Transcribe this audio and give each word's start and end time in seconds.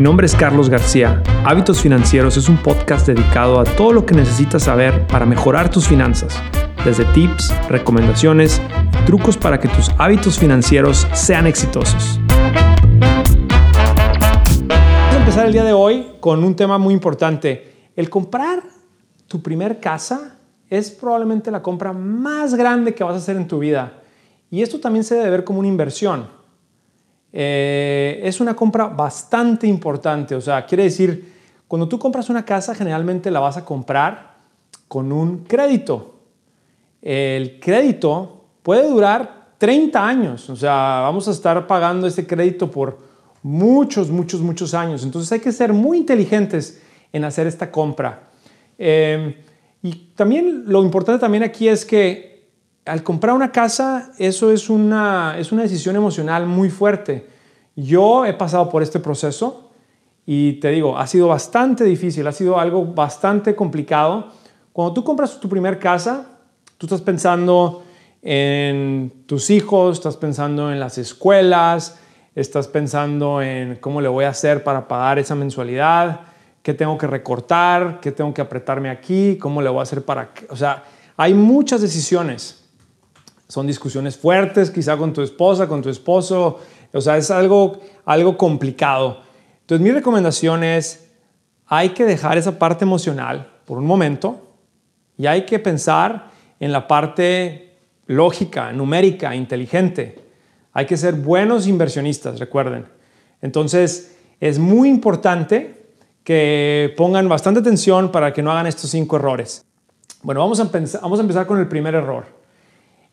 Mi 0.00 0.04
nombre 0.04 0.24
es 0.24 0.34
Carlos 0.34 0.70
García. 0.70 1.22
Hábitos 1.44 1.82
Financieros 1.82 2.38
es 2.38 2.48
un 2.48 2.56
podcast 2.56 3.06
dedicado 3.06 3.60
a 3.60 3.64
todo 3.64 3.92
lo 3.92 4.06
que 4.06 4.14
necesitas 4.14 4.62
saber 4.62 5.06
para 5.06 5.26
mejorar 5.26 5.70
tus 5.70 5.86
finanzas, 5.86 6.34
desde 6.86 7.04
tips, 7.12 7.52
recomendaciones 7.68 8.62
trucos 9.04 9.36
para 9.36 9.60
que 9.60 9.68
tus 9.68 9.90
hábitos 9.98 10.38
financieros 10.38 11.06
sean 11.12 11.46
exitosos. 11.46 12.18
Vamos 14.68 15.14
a 15.14 15.18
empezar 15.18 15.44
el 15.44 15.52
día 15.52 15.64
de 15.64 15.74
hoy 15.74 16.12
con 16.18 16.44
un 16.44 16.56
tema 16.56 16.78
muy 16.78 16.94
importante. 16.94 17.90
El 17.94 18.08
comprar 18.08 18.62
tu 19.28 19.42
primer 19.42 19.80
casa 19.80 20.34
es 20.70 20.90
probablemente 20.90 21.50
la 21.50 21.60
compra 21.60 21.92
más 21.92 22.54
grande 22.54 22.94
que 22.94 23.04
vas 23.04 23.12
a 23.12 23.18
hacer 23.18 23.36
en 23.36 23.46
tu 23.46 23.58
vida. 23.58 24.00
Y 24.50 24.62
esto 24.62 24.80
también 24.80 25.04
se 25.04 25.16
debe 25.16 25.28
ver 25.28 25.44
como 25.44 25.58
una 25.58 25.68
inversión. 25.68 26.39
Eh, 27.32 28.20
es 28.22 28.40
una 28.40 28.54
compra 28.54 28.86
bastante 28.86 29.66
importante. 29.66 30.34
O 30.34 30.40
sea, 30.40 30.64
quiere 30.66 30.84
decir, 30.84 31.32
cuando 31.68 31.88
tú 31.88 31.98
compras 31.98 32.28
una 32.28 32.44
casa, 32.44 32.74
generalmente 32.74 33.30
la 33.30 33.40
vas 33.40 33.56
a 33.56 33.64
comprar 33.64 34.34
con 34.88 35.12
un 35.12 35.44
crédito. 35.44 36.16
El 37.00 37.60
crédito 37.60 38.44
puede 38.62 38.88
durar 38.88 39.54
30 39.58 40.06
años. 40.06 40.50
O 40.50 40.56
sea, 40.56 41.00
vamos 41.02 41.28
a 41.28 41.30
estar 41.30 41.66
pagando 41.66 42.06
ese 42.06 42.26
crédito 42.26 42.70
por 42.70 42.98
muchos, 43.42 44.10
muchos, 44.10 44.40
muchos 44.40 44.74
años. 44.74 45.04
Entonces 45.04 45.30
hay 45.32 45.40
que 45.40 45.52
ser 45.52 45.72
muy 45.72 45.98
inteligentes 45.98 46.82
en 47.12 47.24
hacer 47.24 47.46
esta 47.46 47.70
compra. 47.70 48.30
Eh, 48.78 49.44
y 49.82 49.92
también 50.14 50.64
lo 50.66 50.82
importante 50.82 51.20
también 51.20 51.42
aquí 51.42 51.68
es 51.68 51.84
que 51.84 52.29
al 52.90 53.04
comprar 53.04 53.36
una 53.36 53.52
casa, 53.52 54.10
eso 54.18 54.50
es 54.50 54.68
una, 54.68 55.36
es 55.38 55.52
una 55.52 55.62
decisión 55.62 55.94
emocional 55.94 56.46
muy 56.46 56.70
fuerte. 56.70 57.24
Yo 57.76 58.26
he 58.26 58.34
pasado 58.34 58.68
por 58.68 58.82
este 58.82 58.98
proceso 58.98 59.70
y 60.26 60.54
te 60.54 60.70
digo, 60.70 60.98
ha 60.98 61.06
sido 61.06 61.28
bastante 61.28 61.84
difícil, 61.84 62.26
ha 62.26 62.32
sido 62.32 62.58
algo 62.58 62.84
bastante 62.84 63.54
complicado. 63.54 64.32
Cuando 64.72 64.92
tú 64.92 65.04
compras 65.04 65.38
tu 65.38 65.48
primer 65.48 65.78
casa, 65.78 66.26
tú 66.78 66.86
estás 66.86 67.00
pensando 67.00 67.84
en 68.22 69.24
tus 69.26 69.50
hijos, 69.50 69.98
estás 69.98 70.16
pensando 70.16 70.72
en 70.72 70.80
las 70.80 70.98
escuelas, 70.98 71.96
estás 72.34 72.66
pensando 72.66 73.40
en 73.40 73.76
cómo 73.76 74.00
le 74.00 74.08
voy 74.08 74.24
a 74.24 74.30
hacer 74.30 74.64
para 74.64 74.88
pagar 74.88 75.20
esa 75.20 75.36
mensualidad, 75.36 76.22
qué 76.60 76.74
tengo 76.74 76.98
que 76.98 77.06
recortar, 77.06 78.00
qué 78.00 78.10
tengo 78.10 78.34
que 78.34 78.42
apretarme 78.42 78.90
aquí, 78.90 79.38
cómo 79.38 79.62
le 79.62 79.68
voy 79.68 79.78
a 79.78 79.82
hacer 79.82 80.04
para... 80.04 80.30
O 80.48 80.56
sea, 80.56 80.82
hay 81.16 81.34
muchas 81.34 81.82
decisiones 81.82 82.59
son 83.50 83.66
discusiones 83.66 84.16
fuertes, 84.16 84.70
quizá 84.70 84.96
con 84.96 85.12
tu 85.12 85.22
esposa, 85.22 85.66
con 85.66 85.82
tu 85.82 85.88
esposo. 85.88 86.60
O 86.92 87.00
sea, 87.00 87.16
es 87.16 87.32
algo, 87.32 87.80
algo 88.04 88.38
complicado. 88.38 89.22
Entonces, 89.62 89.84
mi 89.84 89.90
recomendación 89.90 90.62
es, 90.62 91.08
hay 91.66 91.88
que 91.88 92.04
dejar 92.04 92.38
esa 92.38 92.60
parte 92.60 92.84
emocional 92.84 93.50
por 93.64 93.78
un 93.78 93.86
momento 93.86 94.54
y 95.18 95.26
hay 95.26 95.46
que 95.46 95.58
pensar 95.58 96.30
en 96.60 96.70
la 96.70 96.86
parte 96.86 97.76
lógica, 98.06 98.72
numérica, 98.72 99.34
inteligente. 99.34 100.20
Hay 100.72 100.86
que 100.86 100.96
ser 100.96 101.14
buenos 101.14 101.66
inversionistas, 101.66 102.38
recuerden. 102.38 102.86
Entonces, 103.42 104.16
es 104.38 104.60
muy 104.60 104.88
importante 104.88 105.86
que 106.22 106.94
pongan 106.96 107.28
bastante 107.28 107.58
atención 107.58 108.12
para 108.12 108.32
que 108.32 108.44
no 108.44 108.52
hagan 108.52 108.68
estos 108.68 108.90
cinco 108.90 109.16
errores. 109.16 109.66
Bueno, 110.22 110.40
vamos 110.40 110.60
a, 110.60 110.70
vamos 111.02 111.18
a 111.18 111.22
empezar 111.22 111.48
con 111.48 111.58
el 111.58 111.66
primer 111.66 111.96
error. 111.96 112.39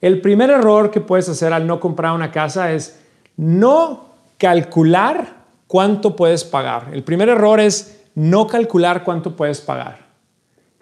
El 0.02 0.22
primer 0.22 0.50
error 0.50 0.92
que 0.92 1.02
puedes 1.02 1.28
hacer 1.28 1.54
al 1.54 1.66
no 1.66 1.80
comprar 1.80 2.14
una 2.14 2.32
casa 2.32 2.72
es 2.72 3.00
no 3.36 4.14
calcular 4.38 5.38
cuánto 5.66 6.16
puedes 6.16 6.44
pagar. 6.44 6.90
El 6.94 7.04
primer 7.04 7.30
error 7.30 7.60
es 7.60 8.02
no 8.16 8.48
calcular 8.48 9.04
cuánto 9.04 9.36
puedes 9.36 9.62
pagar. 9.62 10.08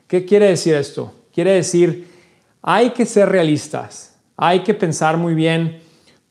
¿Qué 0.08 0.26
quiere 0.26 0.48
decir 0.48 0.76
esto? 0.76 1.14
Quiere 1.34 1.52
decir, 1.52 2.08
hay 2.62 2.92
que 2.92 3.06
ser 3.06 3.30
realistas, 3.30 4.16
hay 4.38 4.62
que 4.62 4.74
pensar 4.74 5.18
muy 5.18 5.34
bien 5.34 5.82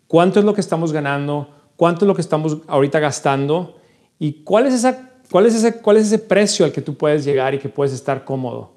cuánto 0.06 0.38
es 0.38 0.44
lo 0.44 0.54
que 0.54 0.60
estamos 0.60 0.92
ganando, 0.92 1.48
cuánto 1.76 2.04
es 2.04 2.08
lo 2.08 2.14
que 2.14 2.20
estamos 2.20 2.58
ahorita 2.66 3.00
gastando 3.00 3.78
y 4.18 4.44
cuál 4.44 4.66
es, 4.66 4.74
esa, 4.74 5.10
cuál 5.30 5.46
es, 5.46 5.54
ese, 5.54 5.80
cuál 5.80 5.96
es 5.96 6.06
ese 6.06 6.18
precio 6.18 6.64
al 6.64 6.72
que 6.72 6.80
tú 6.80 6.96
puedes 6.96 7.24
llegar 7.24 7.54
y 7.54 7.58
que 7.58 7.68
puedes 7.68 7.92
estar 7.92 8.24
cómodo. 8.24 8.72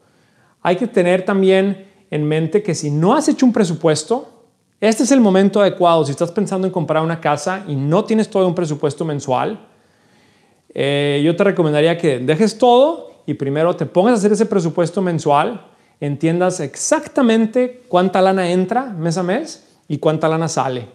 Hay 0.62 0.76
que 0.76 0.88
tener 0.88 1.24
también 1.24 1.87
en 2.10 2.28
mente 2.28 2.64
que 2.64 2.76
si 2.76 2.90
no 2.90 3.16
has 3.16 3.28
hecho 3.28 3.46
un 3.46 3.54
presupuesto, 3.54 4.38
este 4.80 5.04
es 5.04 5.12
el 5.12 5.20
momento 5.20 5.62
adecuado. 5.62 6.06
Si 6.06 6.12
estás 6.12 6.32
pensando 6.32 6.68
en 6.68 6.74
comprar 6.74 7.04
una 7.04 7.20
casa 7.20 7.64
y 7.68 7.76
no 7.76 8.06
tienes 8.06 8.30
todo 8.30 8.48
un 8.48 8.56
presupuesto 8.56 9.06
mensual, 9.06 9.60
eh, 10.74 11.22
yo 11.26 11.36
te 11.36 11.44
recomendaría 11.44 11.98
que 11.98 12.20
dejes 12.20 12.58
todo 12.58 13.24
y 13.26 13.34
primero 13.34 13.76
te 13.76 13.86
pongas 13.86 14.14
a 14.14 14.16
hacer 14.18 14.32
ese 14.32 14.46
presupuesto 14.46 15.02
mensual, 15.02 15.66
entiendas 16.00 16.60
exactamente 16.60 17.84
cuánta 17.88 18.22
lana 18.22 18.52
entra 18.52 18.86
mes 18.86 19.18
a 19.18 19.24
mes 19.24 19.68
y 19.88 19.98
cuánta 19.98 20.28
lana 20.28 20.48
sale. 20.48 20.88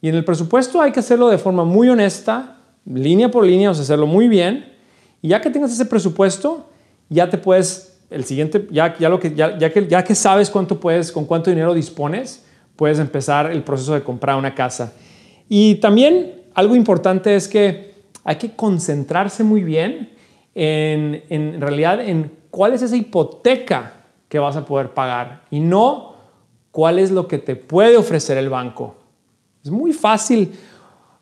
Y 0.00 0.08
en 0.08 0.14
el 0.14 0.24
presupuesto 0.24 0.80
hay 0.80 0.90
que 0.90 1.00
hacerlo 1.00 1.28
de 1.28 1.38
forma 1.38 1.64
muy 1.64 1.88
honesta, 1.88 2.56
línea 2.84 3.30
por 3.30 3.44
línea, 3.44 3.70
o 3.70 3.74
sea, 3.74 3.84
hacerlo 3.84 4.06
muy 4.06 4.26
bien. 4.26 4.72
Y 5.20 5.28
ya 5.28 5.40
que 5.40 5.50
tengas 5.50 5.72
ese 5.72 5.84
presupuesto, 5.84 6.66
ya 7.08 7.30
te 7.30 7.38
puedes 7.38 7.91
el 8.12 8.24
siguiente, 8.24 8.66
ya, 8.70 8.96
ya, 8.98 9.08
lo 9.08 9.18
que, 9.18 9.34
ya, 9.34 9.58
que, 9.58 9.86
ya 9.86 10.04
que 10.04 10.14
sabes 10.14 10.50
cuánto 10.50 10.78
puedes, 10.80 11.12
con 11.12 11.24
cuánto 11.24 11.50
dinero 11.50 11.74
dispones, 11.74 12.44
puedes 12.76 12.98
empezar 12.98 13.50
el 13.50 13.62
proceso 13.62 13.94
de 13.94 14.02
comprar 14.02 14.36
una 14.36 14.54
casa. 14.54 14.92
Y 15.48 15.76
también 15.76 16.42
algo 16.54 16.74
importante 16.74 17.34
es 17.34 17.48
que 17.48 17.94
hay 18.24 18.36
que 18.36 18.54
concentrarse 18.54 19.44
muy 19.44 19.62
bien 19.62 20.10
en, 20.54 21.24
en 21.28 21.60
realidad 21.60 22.00
en 22.00 22.30
cuál 22.50 22.74
es 22.74 22.82
esa 22.82 22.96
hipoteca 22.96 23.94
que 24.28 24.38
vas 24.38 24.56
a 24.56 24.64
poder 24.64 24.90
pagar 24.90 25.42
y 25.50 25.60
no 25.60 26.14
cuál 26.70 26.98
es 26.98 27.10
lo 27.10 27.28
que 27.28 27.38
te 27.38 27.56
puede 27.56 27.96
ofrecer 27.96 28.38
el 28.38 28.48
banco. 28.48 28.96
Es 29.62 29.70
muy 29.70 29.92
fácil 29.92 30.52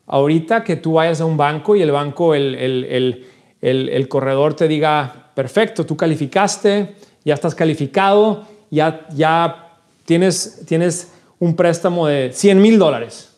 ahorita 0.07 0.63
que 0.63 0.75
tú 0.75 0.93
vayas 0.93 1.21
a 1.21 1.25
un 1.25 1.37
banco 1.37 1.75
y 1.75 1.81
el 1.81 1.91
banco, 1.91 2.33
el, 2.33 2.55
el, 2.55 3.27
el, 3.61 3.89
el 3.89 4.07
corredor 4.07 4.53
te 4.55 4.67
diga, 4.67 5.20
perfecto, 5.33 5.85
tú 5.85 5.95
calificaste, 5.95 6.95
ya 7.23 7.33
estás 7.33 7.55
calificado, 7.55 8.47
ya, 8.69 9.07
ya 9.13 9.77
tienes, 10.05 10.63
tienes 10.65 11.11
un 11.39 11.55
préstamo 11.55 12.07
de 12.07 12.31
100 12.33 12.61
mil 12.61 12.77
dólares. 12.77 13.35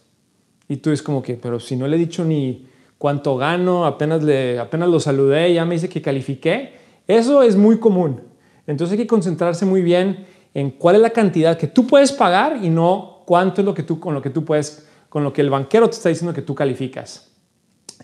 Y 0.67 0.77
tú 0.77 0.91
es 0.91 1.01
como 1.01 1.21
que, 1.21 1.35
pero 1.35 1.59
si 1.59 1.75
no 1.75 1.87
le 1.87 1.95
he 1.95 1.99
dicho 1.99 2.23
ni 2.23 2.67
cuánto 2.97 3.35
gano, 3.35 3.85
apenas, 3.85 4.23
le, 4.23 4.59
apenas 4.59 4.89
lo 4.89 4.99
saludé, 4.99 5.53
ya 5.53 5.65
me 5.65 5.75
dice 5.75 5.89
que 5.89 6.01
califiqué. 6.01 6.73
Eso 7.07 7.43
es 7.43 7.55
muy 7.55 7.79
común. 7.79 8.21
Entonces 8.65 8.93
hay 8.93 9.03
que 9.03 9.07
concentrarse 9.07 9.65
muy 9.65 9.81
bien 9.81 10.25
en 10.53 10.71
cuál 10.71 10.95
es 10.95 11.01
la 11.01 11.09
cantidad 11.09 11.57
que 11.57 11.67
tú 11.67 11.85
puedes 11.85 12.11
pagar 12.11 12.59
y 12.61 12.69
no 12.69 13.23
cuánto 13.25 13.61
es 13.61 13.65
lo 13.65 13.73
que 13.73 13.83
tú, 13.83 13.99
con 13.99 14.13
lo 14.13 14.21
que 14.21 14.29
tú 14.29 14.45
puedes, 14.45 14.87
con 15.09 15.23
lo 15.23 15.33
que 15.33 15.41
el 15.41 15.49
banquero 15.49 15.89
te 15.89 15.95
está 15.95 16.09
diciendo 16.09 16.33
que 16.33 16.41
tú 16.41 16.55
calificas. 16.55 17.31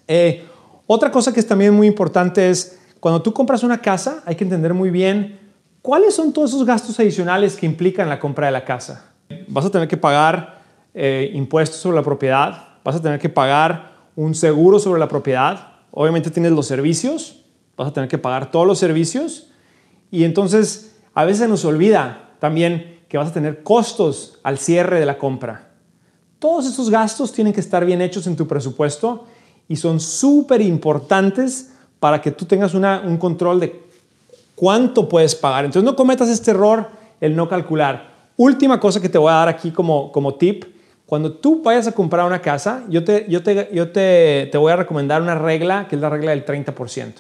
Eh, 0.08 0.44
otra 0.86 1.12
cosa 1.12 1.34
que 1.34 1.40
es 1.40 1.48
también 1.48 1.74
muy 1.74 1.88
importante 1.88 2.50
es 2.50 2.80
cuando 3.00 3.22
tú 3.22 3.34
compras 3.34 3.64
una 3.64 3.82
casa, 3.82 4.24
hay 4.26 4.36
que 4.36 4.44
entender 4.44 4.74
muy 4.74 4.90
bien 4.90 5.40
cuáles 5.82 6.16
son 6.16 6.34
todos 6.34 6.52
esos 6.52 6.66
gastos 6.66 7.00
adicionales 7.00 7.56
que 7.56 7.66
implican 7.66 8.10
la 8.10 8.20
compra 8.20 8.48
de 8.48 8.52
la 8.52 8.66
casa. 8.66 9.12
Vas 9.48 9.66
a 9.66 9.70
tener 9.70 9.88
que 9.88 9.98
pagar 9.98 10.62
eh, 10.94 11.32
impuestos 11.34 11.80
sobre 11.80 11.96
la 11.96 12.04
propiedad, 12.04 12.70
vas 12.84 12.96
a 12.96 13.02
tener 13.02 13.20
que 13.20 13.30
pagar 13.30 13.94
un 14.16 14.36
seguro 14.36 14.80
sobre 14.80 15.00
la 15.00 15.08
propiedad, 15.08 15.74
obviamente 15.92 16.30
tienes 16.30 16.52
los 16.52 16.68
servicios, 16.68 17.46
vas 17.78 17.90
a 17.90 17.94
tener 17.94 18.10
que 18.10 18.18
pagar 18.18 18.52
todos 18.52 18.68
los 18.68 18.80
servicios 18.80 19.50
y 20.12 20.24
entonces 20.24 20.98
a 21.14 21.24
veces 21.24 21.48
nos 21.48 21.64
olvida 21.64 22.32
también 22.40 23.00
que 23.08 23.18
vas 23.18 23.30
a 23.30 23.34
tener 23.34 23.64
costos 23.64 24.40
al 24.44 24.58
cierre 24.58 25.00
de 25.00 25.06
la 25.06 25.18
compra. 25.18 25.72
Todos 26.38 26.66
esos 26.66 26.90
gastos 26.90 27.32
tienen 27.32 27.54
que 27.54 27.60
estar 27.60 27.86
bien 27.86 28.02
hechos 28.02 28.28
en 28.28 28.36
tu 28.36 28.48
presupuesto 28.48 29.26
y 29.68 29.76
son 29.76 30.00
súper 30.00 30.62
importantes 30.62 31.74
para 32.00 32.22
que 32.22 32.32
tú 32.32 32.46
tengas 32.46 32.74
un 32.74 33.18
control 33.18 33.60
de 33.60 33.82
cuánto 34.56 35.08
puedes 35.08 35.36
pagar. 35.36 35.66
Entonces 35.66 35.86
no 35.86 35.96
cometas 35.96 36.30
este 36.30 36.52
error, 36.52 36.90
el 37.20 37.36
no 37.36 37.48
calcular. 37.48 38.10
Última 38.38 38.80
cosa 38.80 39.02
que 39.02 39.10
te 39.10 39.18
voy 39.18 39.32
a 39.32 39.36
dar 39.36 39.48
aquí 39.50 39.72
como, 39.72 40.12
como 40.12 40.36
tip. 40.36 40.66
Cuando 41.06 41.34
tú 41.34 41.62
vayas 41.64 41.88
a 41.88 41.92
comprar 41.92 42.26
una 42.26 42.42
casa, 42.42 42.84
yo, 42.88 43.04
te, 43.04 43.26
yo, 43.28 43.42
te, 43.44 43.70
yo 43.74 43.92
te, 43.92 44.48
te 44.52 44.58
voy 44.58 44.72
a 44.72 44.76
recomendar 44.76 45.22
una 45.22 45.36
regla 45.36 45.88
que 45.88 45.96
es 45.96 46.02
la 46.02 46.10
regla 46.10 46.32
del 46.32 46.46
30%. 46.46 47.14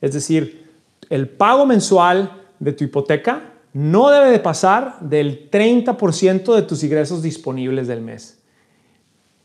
Es 0.00 0.12
decir, 0.12 0.70
el 1.10 1.28
pago 1.28 1.66
mensual 1.66 2.30
de 2.58 2.72
tu 2.72 2.84
hipoteca 2.84 3.52
no 3.72 4.10
debe 4.10 4.30
de 4.30 4.38
pasar 4.38 4.98
del 5.00 5.50
30% 5.50 6.54
de 6.54 6.62
tus 6.62 6.82
ingresos 6.84 7.22
disponibles 7.22 7.88
del 7.88 8.00
mes. 8.00 8.38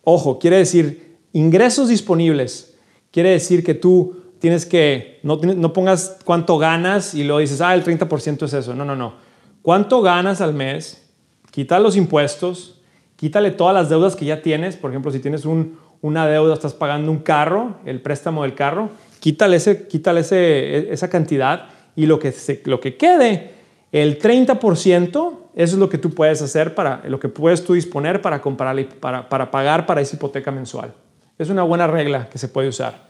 Ojo, 0.03 0.39
quiere 0.39 0.57
decir 0.57 1.17
ingresos 1.33 1.89
disponibles. 1.89 2.75
Quiere 3.11 3.31
decir 3.31 3.63
que 3.63 3.73
tú 3.73 4.24
tienes 4.39 4.65
que, 4.65 5.19
no, 5.23 5.37
no 5.37 5.73
pongas 5.73 6.17
cuánto 6.23 6.57
ganas 6.57 7.13
y 7.13 7.23
luego 7.23 7.39
dices, 7.39 7.61
ah, 7.61 7.73
el 7.73 7.83
30% 7.83 8.43
es 8.43 8.53
eso. 8.53 8.73
No, 8.73 8.85
no, 8.85 8.95
no. 8.95 9.13
¿Cuánto 9.61 10.01
ganas 10.01 10.41
al 10.41 10.53
mes? 10.53 11.03
Quita 11.51 11.79
los 11.79 11.95
impuestos, 11.95 12.81
quítale 13.15 13.51
todas 13.51 13.73
las 13.73 13.89
deudas 13.89 14.15
que 14.15 14.25
ya 14.25 14.41
tienes. 14.41 14.75
Por 14.75 14.91
ejemplo, 14.91 15.11
si 15.11 15.19
tienes 15.19 15.45
un, 15.45 15.79
una 16.01 16.27
deuda, 16.27 16.53
estás 16.53 16.73
pagando 16.73 17.11
un 17.11 17.19
carro, 17.19 17.77
el 17.85 18.01
préstamo 18.01 18.43
del 18.43 18.53
carro, 18.53 18.91
quítale, 19.19 19.57
ese, 19.57 19.87
quítale 19.87 20.21
ese, 20.21 20.93
esa 20.93 21.09
cantidad 21.09 21.69
y 21.95 22.05
lo 22.05 22.19
que, 22.19 22.33
lo 22.65 22.79
que 22.79 22.97
quede, 22.97 23.53
el 23.91 24.19
30%, 24.19 25.09
eso 25.55 25.73
es 25.73 25.73
lo 25.73 25.89
que 25.89 25.97
tú 25.97 26.11
puedes 26.11 26.41
hacer 26.41 26.75
para, 26.75 27.01
lo 27.07 27.19
que 27.19 27.29
puedes 27.29 27.63
tú 27.63 27.73
disponer 27.73 28.21
para 28.21 28.41
comprar, 28.41 28.75
para, 28.99 29.29
para 29.29 29.49
pagar 29.49 29.85
para 29.85 30.01
esa 30.01 30.15
hipoteca 30.15 30.51
mensual. 30.51 30.93
Es 31.39 31.49
una 31.49 31.63
buena 31.63 31.87
regla 31.87 32.29
que 32.29 32.37
se 32.37 32.49
puede 32.49 32.67
usar. 32.67 33.07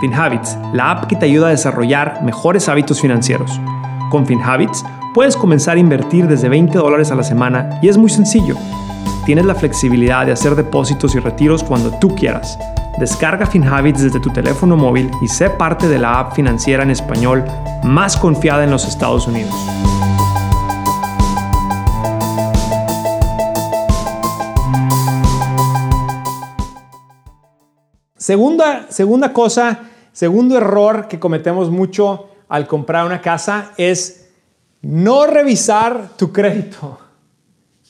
FinHabits, 0.00 0.58
la 0.72 0.90
app 0.90 1.06
que 1.06 1.16
te 1.16 1.26
ayuda 1.26 1.48
a 1.48 1.50
desarrollar 1.50 2.22
mejores 2.22 2.68
hábitos 2.68 3.00
financieros. 3.00 3.60
Con 4.10 4.26
FinHabits 4.26 4.84
puedes 5.14 5.36
comenzar 5.36 5.76
a 5.76 5.80
invertir 5.80 6.26
desde 6.26 6.48
20 6.48 6.76
dólares 6.78 7.10
a 7.10 7.14
la 7.14 7.22
semana 7.22 7.78
y 7.82 7.88
es 7.88 7.96
muy 7.96 8.10
sencillo. 8.10 8.56
Tienes 9.26 9.46
la 9.46 9.54
flexibilidad 9.54 10.26
de 10.26 10.32
hacer 10.32 10.54
depósitos 10.54 11.14
y 11.14 11.18
retiros 11.18 11.62
cuando 11.64 11.90
tú 11.98 12.14
quieras. 12.14 12.58
Descarga 12.98 13.46
FinHabits 13.46 14.02
desde 14.02 14.20
tu 14.20 14.30
teléfono 14.30 14.76
móvil 14.76 15.10
y 15.22 15.28
sé 15.28 15.50
parte 15.50 15.88
de 15.88 15.98
la 15.98 16.20
app 16.20 16.34
financiera 16.34 16.82
en 16.82 16.90
español 16.90 17.44
más 17.82 18.16
confiada 18.16 18.64
en 18.64 18.70
los 18.70 18.86
Estados 18.86 19.26
Unidos. 19.26 19.54
Segunda, 28.24 28.86
segunda 28.88 29.34
cosa, 29.34 29.80
segundo 30.12 30.56
error 30.56 31.08
que 31.08 31.20
cometemos 31.20 31.70
mucho 31.70 32.30
al 32.48 32.66
comprar 32.66 33.04
una 33.04 33.20
casa 33.20 33.72
es 33.76 34.30
no 34.80 35.26
revisar 35.26 36.08
tu 36.16 36.32
crédito, 36.32 36.98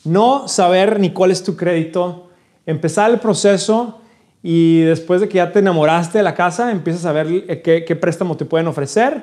no 0.02 0.48
saber 0.48 0.98
ni 0.98 1.10
cuál 1.10 1.30
es 1.30 1.44
tu 1.44 1.54
crédito, 1.54 2.30
empezar 2.66 3.12
el 3.12 3.20
proceso 3.20 4.00
y 4.42 4.80
después 4.80 5.20
de 5.20 5.28
que 5.28 5.36
ya 5.36 5.52
te 5.52 5.60
enamoraste 5.60 6.18
de 6.18 6.24
la 6.24 6.34
casa, 6.34 6.72
empiezas 6.72 7.04
a 7.04 7.12
ver 7.12 7.28
eh, 7.28 7.62
qué, 7.62 7.84
qué 7.84 7.94
préstamo 7.94 8.36
te 8.36 8.44
pueden 8.44 8.66
ofrecer 8.66 9.22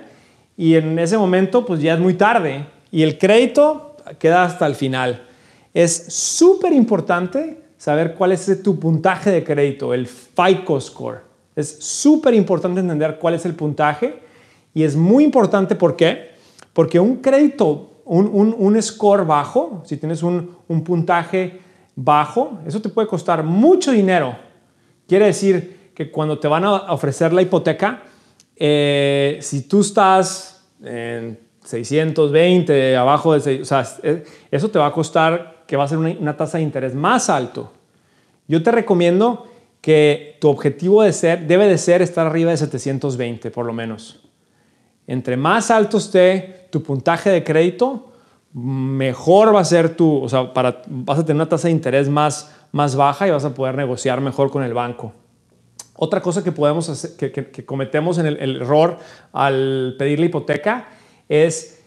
y 0.55 0.75
en 0.75 0.97
ese 0.97 1.17
momento 1.17 1.65
pues 1.65 1.81
ya 1.81 1.95
es 1.95 1.99
muy 1.99 2.13
tarde 2.13 2.67
y 2.89 3.03
el 3.03 3.17
crédito 3.17 3.97
queda 4.17 4.45
hasta 4.45 4.65
el 4.65 4.75
final. 4.75 5.27
Es 5.73 6.05
súper 6.07 6.71
importante 6.71 7.61
saber 7.81 8.13
cuál 8.13 8.31
es 8.31 8.61
tu 8.61 8.79
puntaje 8.79 9.31
de 9.31 9.43
crédito, 9.43 9.91
el 9.91 10.05
FICO 10.05 10.79
score. 10.79 11.21
Es 11.55 11.79
súper 11.79 12.35
importante 12.35 12.79
entender 12.79 13.17
cuál 13.19 13.33
es 13.33 13.43
el 13.43 13.55
puntaje 13.55 14.21
y 14.71 14.83
es 14.83 14.95
muy 14.95 15.23
importante, 15.23 15.73
¿por 15.73 15.95
qué? 15.95 16.29
Porque 16.73 16.99
un 16.99 17.23
crédito, 17.23 18.03
un, 18.05 18.79
score 18.83 19.25
bajo, 19.25 19.81
si 19.83 19.97
tienes 19.97 20.21
un, 20.21 20.57
puntaje 20.85 21.59
bajo, 21.95 22.59
eso 22.67 22.79
te 22.83 22.89
puede 22.89 23.07
costar 23.07 23.43
mucho 23.43 23.91
dinero. 23.91 24.37
Quiere 25.07 25.25
decir 25.25 25.89
que 25.95 26.11
cuando 26.11 26.37
te 26.37 26.47
van 26.47 26.65
a 26.65 26.93
ofrecer 26.93 27.33
la 27.33 27.41
hipoteca, 27.41 28.03
eh, 28.57 29.39
si 29.41 29.63
tú 29.63 29.81
estás 29.81 30.67
en 30.83 31.39
620, 31.65 32.95
abajo 32.95 33.33
de 33.33 33.39
6, 33.39 33.61
o 33.61 33.65
sea, 33.65 33.87
eso 34.51 34.69
te 34.69 34.77
va 34.77 34.85
a 34.85 34.91
costar 34.91 35.60
que 35.71 35.77
va 35.77 35.85
a 35.85 35.87
ser 35.87 35.99
una, 35.99 36.35
tasa 36.35 36.57
de 36.57 36.65
interés 36.65 36.93
más 36.93 37.29
alto. 37.29 37.71
Yo 38.45 38.61
te 38.61 38.71
recomiendo 38.71 39.47
que 39.79 40.35
tu 40.41 40.49
objetivo 40.49 41.01
de 41.01 41.13
ser, 41.13 41.47
debe 41.47 41.65
de 41.65 41.77
ser 41.77 42.01
estar 42.01 42.27
arriba 42.27 42.51
de 42.51 42.57
720 42.57 43.51
por 43.51 43.65
lo 43.65 43.71
menos. 43.71 44.19
Entre 45.07 45.37
más 45.37 45.71
alto 45.71 45.99
esté 45.99 46.67
tu 46.71 46.83
puntaje 46.83 47.29
de 47.29 47.45
crédito, 47.45 48.11
mejor 48.51 49.55
va 49.55 49.61
a 49.61 49.63
ser 49.63 49.95
tu, 49.95 50.23
o 50.23 50.27
sea, 50.27 50.53
para, 50.53 50.81
vas 50.87 51.19
a 51.19 51.21
tener 51.21 51.35
una 51.35 51.47
tasa 51.47 51.69
de 51.69 51.73
interés 51.73 52.09
más, 52.09 52.53
más 52.73 52.97
baja 52.97 53.29
y 53.29 53.31
vas 53.31 53.45
a 53.45 53.53
poder 53.53 53.75
negociar 53.75 54.19
mejor 54.19 54.51
con 54.51 54.63
el 54.63 54.73
banco. 54.73 55.13
Otra 55.95 56.21
cosa 56.21 56.43
que 56.43 56.51
podemos 56.51 56.89
hacer, 56.89 57.31
que, 57.31 57.65
cometemos 57.65 58.17
en 58.17 58.25
el, 58.25 58.57
error 58.57 58.97
al 59.31 59.95
pedir 59.97 60.19
la 60.19 60.25
hipoteca 60.25 60.89
es 61.29 61.81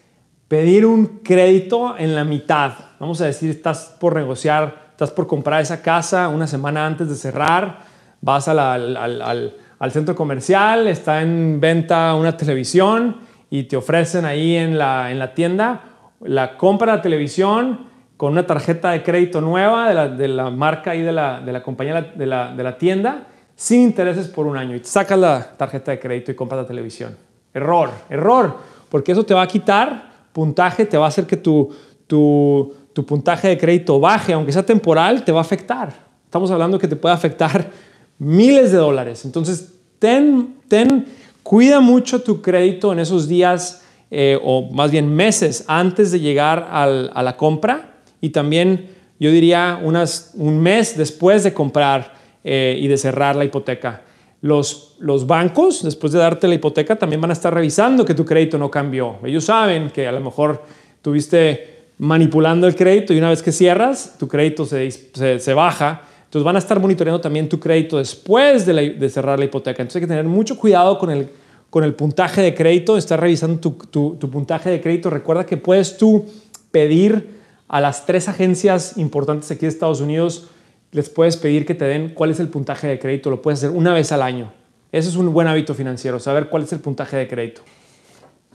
pedir 0.47 0.87
un 0.87 1.19
crédito 1.19 1.95
en 1.99 2.15
la 2.15 2.23
mitad. 2.23 2.84
Vamos 2.99 3.21
a 3.21 3.25
decir, 3.25 3.49
estás 3.49 3.95
por 3.99 4.15
negociar, 4.15 4.87
estás 4.91 5.11
por 5.11 5.27
comprar 5.27 5.61
esa 5.61 5.81
casa 5.81 6.29
una 6.29 6.47
semana 6.47 6.85
antes 6.85 7.09
de 7.09 7.15
cerrar, 7.15 7.79
vas 8.21 8.47
al, 8.47 8.59
al, 8.59 9.53
al, 9.79 9.91
centro 9.91 10.15
comercial, 10.15 10.87
está 10.87 11.21
en 11.21 11.59
venta 11.59 12.15
una 12.15 12.35
televisión 12.37 13.17
y 13.49 13.63
te 13.63 13.77
ofrecen 13.77 14.25
ahí 14.25 14.55
en 14.55 14.77
la, 14.77 15.11
en 15.11 15.19
la 15.19 15.33
tienda 15.33 15.81
la 16.21 16.57
compra 16.57 16.93
de 16.93 16.97
la 16.97 17.01
televisión 17.03 17.87
con 18.17 18.31
una 18.31 18.47
tarjeta 18.47 18.91
de 18.91 19.03
crédito 19.03 19.41
nueva 19.41 19.89
de 19.89 19.93
la, 19.93 20.07
de 20.07 20.27
la 20.27 20.49
marca 20.49 20.95
y 20.95 21.01
de 21.01 21.11
la, 21.11 21.41
de 21.41 21.51
la 21.51 21.61
compañía 21.61 22.01
de 22.01 22.25
la, 22.25 22.53
de 22.53 22.63
la 22.63 22.77
tienda 22.77 23.27
sin 23.55 23.81
intereses 23.81 24.27
por 24.27 24.47
un 24.47 24.57
año 24.57 24.75
y 24.75 24.83
sacas 24.83 25.19
la 25.19 25.57
tarjeta 25.57 25.91
de 25.91 25.99
crédito 25.99 26.31
y 26.31 26.35
compras 26.35 26.61
la 26.61 26.67
televisión. 26.67 27.17
Error, 27.53 27.89
error, 28.09 28.57
porque 28.89 29.11
eso 29.11 29.25
te 29.25 29.33
va 29.33 29.43
a 29.43 29.47
quitar 29.47 30.15
puntaje, 30.33 30.85
te 30.85 30.97
va 30.97 31.05
a 31.05 31.07
hacer 31.07 31.25
que 31.25 31.37
tu, 31.37 31.73
tu, 32.07 32.73
tu 32.95 33.05
puntaje 33.05 33.49
de 33.49 33.57
crédito 33.57 33.99
baje, 33.99 34.31
aunque 34.31 34.53
sea 34.53 34.65
temporal, 34.65 35.25
te 35.25 35.33
va 35.33 35.39
a 35.39 35.41
afectar. 35.41 35.93
Estamos 36.23 36.49
hablando 36.49 36.79
que 36.79 36.87
te 36.87 36.95
puede 36.95 37.13
afectar 37.13 37.69
miles 38.17 38.71
de 38.71 38.77
dólares. 38.77 39.25
Entonces, 39.25 39.73
ten, 39.99 40.55
ten, 40.69 41.05
cuida 41.43 41.81
mucho 41.81 42.21
tu 42.21 42.41
crédito 42.41 42.93
en 42.93 42.99
esos 42.99 43.27
días 43.27 43.83
eh, 44.09 44.39
o 44.41 44.71
más 44.71 44.91
bien 44.91 45.13
meses 45.13 45.65
antes 45.67 46.13
de 46.13 46.21
llegar 46.21 46.69
a 46.71 47.21
la 47.21 47.35
compra 47.35 47.95
y 48.21 48.29
también 48.29 48.87
yo 49.19 49.29
diría 49.29 49.77
un 49.83 50.61
mes 50.61 50.97
después 50.97 51.43
de 51.43 51.53
comprar 51.53 52.13
eh, 52.45 52.77
y 52.79 52.87
de 52.87 52.95
cerrar 52.95 53.35
la 53.35 53.43
hipoteca. 53.43 54.03
Los, 54.39 54.95
los 54.99 55.27
bancos, 55.27 55.83
después 55.83 56.13
de 56.13 56.19
darte 56.19 56.47
la 56.47 56.55
hipoteca, 56.55 56.95
también 56.95 57.19
van 57.19 57.31
a 57.31 57.33
estar 57.33 57.53
revisando 57.53 58.05
que 58.05 58.13
tu 58.13 58.23
crédito 58.23 58.57
no 58.57 58.71
cambió. 58.71 59.17
Ellos 59.25 59.43
saben 59.43 59.89
que 59.89 60.07
a 60.07 60.13
lo 60.13 60.21
mejor 60.21 60.63
tuviste 61.01 61.74
manipulando 61.97 62.67
el 62.67 62.75
crédito 62.75 63.13
y 63.13 63.17
una 63.17 63.29
vez 63.29 63.41
que 63.41 63.51
cierras, 63.51 64.15
tu 64.17 64.27
crédito 64.27 64.65
se, 64.65 64.91
se, 64.91 65.53
baja 65.53 66.01
entonces 66.35 66.47
van 66.47 66.57
a 66.57 66.59
estar 66.59 66.79
monitoreando 66.81 67.21
también 67.21 67.47
tu 67.47 67.61
crédito 67.61 67.97
después 67.97 68.65
de, 68.65 69.09
cerrar 69.09 69.39
la 69.39 69.45
hipoteca. 69.45 69.81
Entonces 69.81 70.01
hay 70.01 70.01
que 70.01 70.07
tener 70.09 70.25
mucho 70.25 70.57
cuidado 70.57 70.99
con 70.99 71.09
el, 71.09 71.29
con 71.69 71.85
el 71.85 71.93
puntaje 71.93 72.41
de 72.41 72.53
crédito, 72.53 72.97
estar 72.97 73.17
revisando 73.17 73.57
tu, 73.61 74.17
tu, 74.17 74.29
puntaje 74.29 74.69
de 74.69 74.81
crédito. 74.81 75.09
Recuerda 75.09 75.45
que 75.45 75.55
puedes 75.55 75.95
tú 75.95 76.25
pedir 76.71 77.39
a 77.69 77.79
las 77.79 78.05
tres 78.05 78.27
agencias 78.27 78.97
importantes 78.97 79.49
aquí 79.49 79.61
de 79.61 79.69
Estados 79.69 80.01
Unidos, 80.01 80.49
les 80.91 81.09
puedes 81.09 81.37
pedir 81.37 81.65
que 81.65 81.73
te 81.73 81.85
den 81.85 82.09
cuál 82.09 82.31
es 82.31 82.41
el 82.41 82.49
puntaje 82.49 82.87
de 82.87 82.99
crédito. 82.99 83.29
Lo 83.29 83.41
puedes 83.41 83.59
hacer 83.59 83.69
una 83.69 83.93
vez 83.93 84.11
al 84.11 84.21
año. 84.21 84.51
Ese 84.91 85.07
es 85.07 85.15
un 85.15 85.31
buen 85.31 85.47
hábito 85.47 85.73
financiero, 85.73 86.19
saber 86.19 86.49
cuál 86.49 86.63
es 86.63 86.73
el 86.73 86.79
puntaje 86.79 87.15
de 87.15 87.29
crédito. 87.29 87.61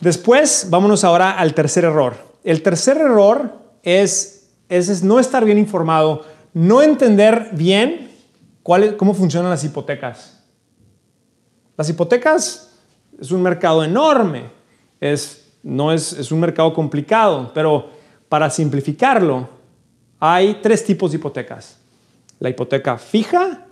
Después, 0.00 0.66
vámonos 0.68 1.02
ahora 1.02 1.30
al 1.32 1.54
tercer 1.54 1.84
error. 1.84 2.29
El 2.44 2.62
tercer 2.62 2.96
error 2.96 3.58
es, 3.82 4.48
no 5.02 5.18
estar 5.20 5.44
bien 5.44 5.58
informado 5.58 6.24
no 6.52 6.82
entender 6.82 7.50
bien 7.52 8.10
cómo 8.62 9.14
funcionan 9.14 9.50
las 9.50 9.64
hipotecas. 9.64 10.42
Las 11.76 11.88
hipotecas 11.88 12.78
es 13.18 13.30
un 13.30 13.42
mercado 13.42 13.84
enorme, 13.84 14.50
no 15.62 15.92
es, 15.92 16.30
un 16.30 16.40
mercado 16.40 16.72
complicado, 16.74 17.52
pero 17.54 17.88
para 18.28 18.50
simplificarlo, 18.50 19.48
hay 20.18 20.58
tres 20.62 20.84
tipos 20.84 21.10
de 21.10 21.16
hipotecas. 21.16 21.78
La 22.38 22.50
hipoteca 22.50 22.98
fija, 22.98 23.66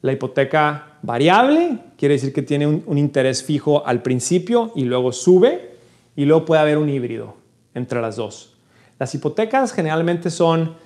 la 0.00 0.12
hipoteca 0.12 0.98
variable, 1.02 1.78
quiere 1.96 2.14
decir 2.14 2.32
que 2.32 2.42
tiene 2.42 2.66
un, 2.66 2.98
interés 2.98 3.42
fijo 3.42 3.84
al 3.86 4.02
principio 4.02 4.72
y 4.74 4.84
luego 4.84 5.12
sube, 5.12 5.72
y 6.14 6.24
luego 6.24 6.44
puede 6.44 6.60
haber 6.60 6.78
un 6.78 6.90
híbrido 6.90 7.41
entre 7.74 8.00
las 8.00 8.16
dos. 8.16 8.54
Las 8.98 9.14
hipotecas 9.14 9.72
generalmente 9.72 10.30
son 10.30 10.76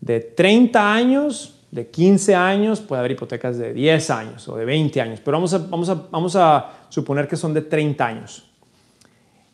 de 0.00 0.20
30 0.20 0.92
años, 0.92 1.54
de 1.70 1.88
15 1.88 2.34
años, 2.34 2.80
puede 2.80 3.00
haber 3.00 3.12
hipotecas 3.12 3.58
de 3.58 3.72
10 3.72 4.10
años 4.10 4.48
o 4.48 4.56
de 4.56 4.64
20 4.64 5.00
años, 5.00 5.20
pero 5.24 5.38
vamos 5.40 6.36
a, 6.36 6.70
suponer 6.88 7.26
que 7.26 7.36
son 7.36 7.52
de 7.52 7.62
30 7.62 8.06
años. 8.06 8.44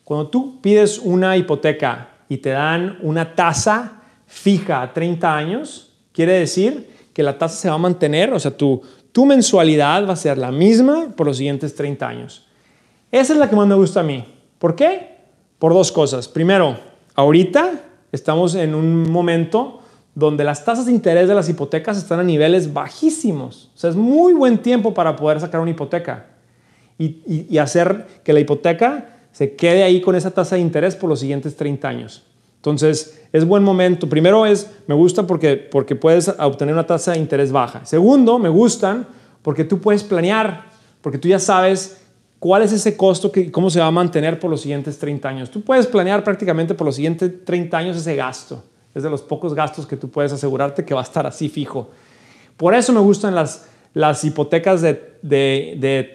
Cuando 0.03 0.27
tú 0.27 0.61
pides 0.61 0.99
una 0.99 1.35
hipoteca 1.35 2.09
y 2.29 2.37
te 2.37 2.51
dan 2.51 2.99
una 3.01 3.33
tasa 3.33 4.03
fija 4.27 4.83
a 4.83 4.93
30 4.93 5.35
años, 5.35 5.91
quiere 6.11 6.33
decir 6.33 7.09
que 7.13 7.23
la 7.23 7.37
tasa 7.37 7.55
se 7.55 7.69
va 7.69 7.75
a 7.75 7.79
mantener, 7.79 8.31
o 8.33 8.39
sea, 8.39 8.55
tu, 8.55 8.83
tu 9.11 9.25
mensualidad 9.25 10.07
va 10.07 10.13
a 10.13 10.15
ser 10.15 10.37
la 10.37 10.51
misma 10.51 11.07
por 11.15 11.25
los 11.25 11.37
siguientes 11.37 11.73
30 11.73 12.07
años. 12.07 12.45
Esa 13.11 13.33
es 13.33 13.39
la 13.39 13.49
que 13.49 13.55
más 13.55 13.67
me 13.67 13.75
gusta 13.75 14.01
a 14.01 14.03
mí. 14.03 14.23
¿Por 14.59 14.75
qué? 14.75 15.10
Por 15.61 15.75
dos 15.75 15.91
cosas. 15.91 16.27
Primero, 16.27 16.75
ahorita 17.13 17.83
estamos 18.11 18.55
en 18.55 18.73
un 18.73 19.11
momento 19.11 19.81
donde 20.15 20.43
las 20.43 20.65
tasas 20.65 20.87
de 20.87 20.91
interés 20.91 21.27
de 21.27 21.35
las 21.35 21.47
hipotecas 21.49 21.99
están 21.99 22.19
a 22.19 22.23
niveles 22.23 22.73
bajísimos. 22.73 23.69
O 23.75 23.77
sea, 23.77 23.91
es 23.91 23.95
muy 23.95 24.33
buen 24.33 24.57
tiempo 24.57 24.91
para 24.91 25.15
poder 25.15 25.39
sacar 25.39 25.61
una 25.61 25.69
hipoteca 25.69 26.25
y, 26.97 27.59
hacer 27.59 28.07
que 28.23 28.33
la 28.33 28.39
hipoteca 28.39 29.19
se 29.33 29.55
quede 29.55 29.83
ahí 29.83 30.01
con 30.01 30.15
esa 30.15 30.31
tasa 30.31 30.55
de 30.55 30.61
interés 30.61 30.95
por 30.95 31.07
los 31.07 31.19
siguientes 31.19 31.55
30 31.55 31.87
años. 31.87 32.23
Entonces, 32.55 33.21
es 33.31 33.45
buen 33.45 33.61
momento. 33.61 34.09
Primero 34.09 34.47
es, 34.47 34.67
me 34.87 34.95
gusta 34.95 35.27
porque, 35.27 35.57
porque 35.57 35.95
puedes 35.95 36.27
obtener 36.39 36.73
una 36.73 36.87
tasa 36.87 37.11
de 37.11 37.19
interés 37.19 37.51
baja. 37.51 37.85
Segundo, 37.85 38.39
me 38.39 38.49
gustan 38.49 39.05
porque 39.43 39.63
tú 39.63 39.79
puedes 39.79 40.03
planear 40.03 40.71
porque 41.01 41.17
tú 41.17 41.27
ya 41.27 41.39
sabes 41.39 42.00
cuál 42.41 42.63
es 42.63 42.71
ese 42.71 42.97
costo 42.97 43.31
y 43.35 43.51
cómo 43.51 43.69
se 43.69 43.79
va 43.79 43.85
a 43.85 43.91
mantener 43.91 44.39
por 44.39 44.49
los 44.49 44.61
siguientes 44.61 44.97
30 44.97 45.29
años. 45.29 45.51
Tú 45.51 45.61
puedes 45.61 45.85
planear 45.85 46.23
prácticamente 46.23 46.73
por 46.73 46.87
los 46.87 46.95
siguientes 46.95 47.45
30 47.45 47.77
años 47.77 47.95
ese 47.95 48.15
gasto. 48.15 48.63
Es 48.95 49.03
de 49.03 49.11
los 49.11 49.21
pocos 49.21 49.53
gastos 49.53 49.85
que 49.85 49.95
tú 49.95 50.09
puedes 50.09 50.33
asegurarte 50.33 50.83
que 50.83 50.95
va 50.95 51.01
a 51.01 51.03
estar 51.03 51.27
así 51.27 51.49
fijo. 51.49 51.91
Por 52.57 52.73
eso 52.73 52.93
me 52.93 52.99
gustan 52.99 53.35
las, 53.35 53.67
las 53.93 54.23
hipotecas 54.23 54.81
de, 54.81 55.19
de, 55.21 56.11